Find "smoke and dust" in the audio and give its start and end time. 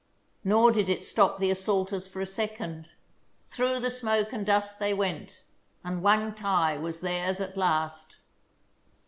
3.91-4.79